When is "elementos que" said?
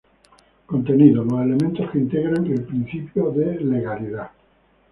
1.45-1.99